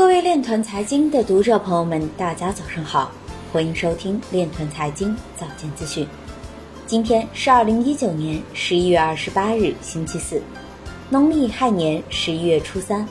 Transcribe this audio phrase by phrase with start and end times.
[0.00, 3.12] 各位链团财经的读者朋友们，大家早上好，
[3.52, 6.08] 欢迎收听链团财经早间资讯。
[6.86, 10.40] 今天是二零一九年十一月二十八日，星期四，
[11.10, 13.06] 农历亥年十一月初三。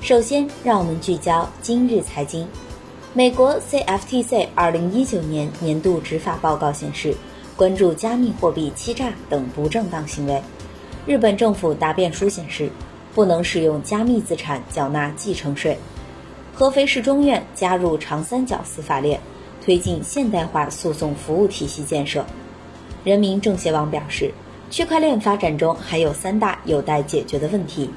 [0.00, 2.48] 首先，让我们聚焦今日财经。
[3.12, 7.14] 美国 CFTC 二零一九年年度执法报告显示，
[7.56, 10.42] 关注加密货币欺诈等不正当行为。
[11.04, 12.70] 日本政府答辩书显示，
[13.14, 15.78] 不能使用加密资产缴纳继承税。
[16.58, 19.20] 合肥市中院加入长三角司法链，
[19.62, 22.24] 推进现代化诉讼服务体系建设。
[23.04, 24.32] 人民政协网表示，
[24.70, 27.90] 区块链发展中还有三大有待解决的问题：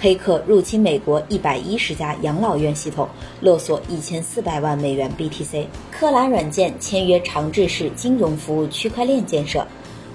[0.00, 3.08] 黑客入侵美国一百一十家养老院系统，
[3.40, 9.60] 勒索一千四百万美元 BTC；克兰软件签约长治市金融服务区块链建设；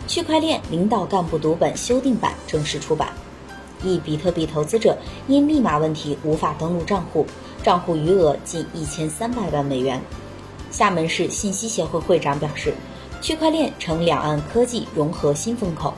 [0.10, 3.08] 区块链领导干部读本修订版正式出版。
[3.84, 7.26] 一比特币投资者因密码问题无法登录账户。
[7.64, 10.02] 账户余额近一千三百万美元。
[10.72, 12.74] 厦门市信息协会会长表示，
[13.22, 15.94] 区块链成两岸科技融合新风口。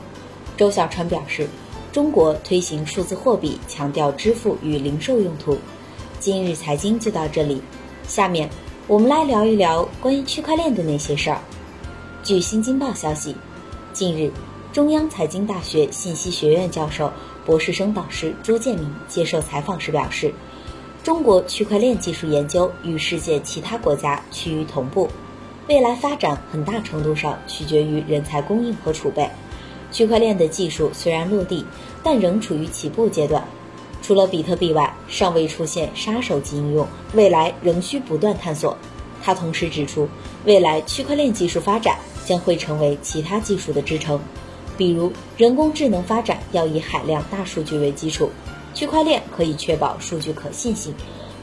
[0.56, 1.48] 周小川表示，
[1.92, 5.56] 中国推行数字货币，强调支付与零售用途。
[6.18, 7.62] 今日财经就到这里，
[8.06, 8.48] 下面
[8.86, 11.40] 我们来聊一聊关于区块链的那些事儿。
[12.22, 13.34] 据新京报消息，
[13.92, 14.30] 近日，
[14.72, 17.10] 中央财经大学信息学院教授、
[17.44, 20.32] 博士生导师朱建明接受采访时表示。
[21.02, 25.08] 中国区块链技术研究与世界其他国家趋于同步，
[25.66, 29.26] 未来发展很大程度上取决于人才供应和储备。
[29.90, 31.64] 区块链的技术虽然落地，
[32.02, 33.42] 但仍处于起步阶段。
[34.02, 38.76] 除了比特币外，尚未出现杀手级应用，未来仍需不断探索。
[39.22, 40.06] 他同时指出，
[40.44, 44.20] 未来区块链技术发展将会成为其他技术的支撑，
[44.80, 48.30] 比如人工智能发展要以海量大数据为基础。
[48.72, 50.94] 区块链可以确保数据可信性，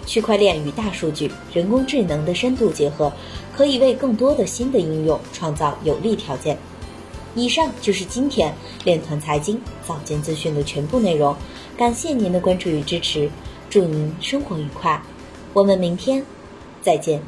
[0.08, 3.14] 区块链与大数据、人工智能的深度结合，
[3.56, 6.58] 可以为更多的新的应用创造有利条件。
[7.36, 8.52] 以上就是今天
[8.84, 11.36] 链团财经早间资讯的全部内容，
[11.78, 13.30] 感谢您的关注与支持，
[13.70, 15.00] 祝您生活愉快，
[15.54, 16.26] 我们明天
[16.82, 17.22] 再见。